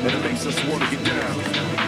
[0.00, 1.87] and it makes us wanna get down.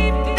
[0.00, 0.29] keep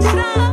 [0.00, 0.49] Stop.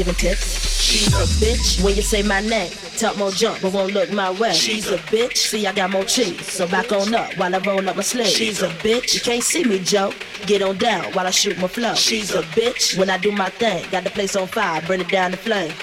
[0.00, 0.80] Giving tips.
[0.80, 2.70] She's a bitch when you say my name.
[2.96, 4.54] Talk more jump, but won't look my way.
[4.54, 5.36] She's a bitch.
[5.36, 6.46] See, I got more cheese.
[6.46, 8.28] So back on up while I roll up my sleeve.
[8.28, 9.12] She's a bitch.
[9.12, 10.14] You can't see me, Joe.
[10.46, 11.94] Get on down while I shoot my flow.
[11.94, 13.84] She's a bitch when I do my thing.
[13.90, 15.74] Got the place on fire, burn it down the flame.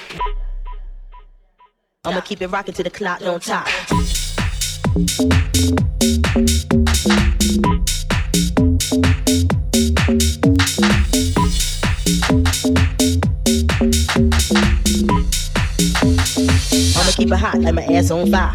[2.04, 3.68] I'ma keep it rocking to the clock on top.
[17.68, 18.54] And my ass on fire.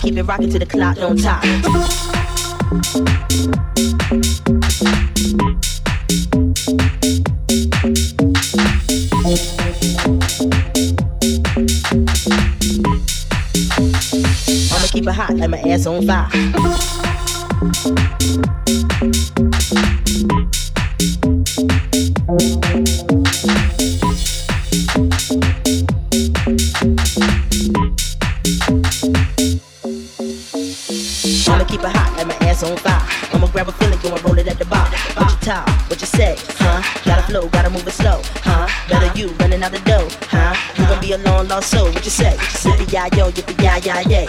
[0.00, 1.44] Keep it rocking to the clock on top.
[15.32, 16.28] Hot and my ass on fire.
[31.48, 33.00] I'ma keep it hot and my ass on fire.
[33.32, 34.86] I'ma grab a feeling, go and roll it at the bar.
[35.14, 35.68] What you talk?
[35.88, 36.36] What you say?
[36.58, 36.82] Huh?
[37.04, 38.20] Gotta flow, gotta move it slow.
[38.42, 38.68] Huh?
[38.88, 40.08] Better you running out the dough.
[40.28, 40.54] Huh?
[40.78, 41.86] You gon' be a long lost soul.
[41.86, 42.36] What you say?
[43.32, 44.21] Yippee yi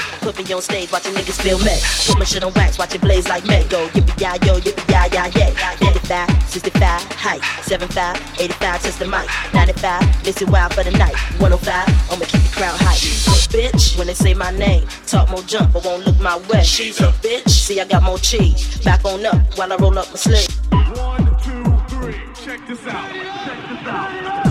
[0.47, 1.75] me on stage, watching niggas feel me.
[2.07, 3.65] Put my shit on wax, watch it blaze like me.
[3.69, 5.51] Go yippee yi yo, yippee yi yi yay.
[5.91, 9.27] 55, 65, height, 75, 85, test the mic.
[9.53, 11.15] 95, listen wild for the night.
[11.39, 12.97] 105, I'ma keep the crowd hype.
[12.97, 14.87] She's a Bitch, when they they say my name.
[15.07, 16.63] Talk more jump, but won't look my way.
[16.63, 17.49] She's a bitch.
[17.49, 18.77] See, I got more cheese.
[18.83, 20.47] Back on up while I roll up my sleeve.
[20.95, 22.21] One, two, three.
[22.35, 23.09] Check this out.
[23.11, 24.42] Check this out.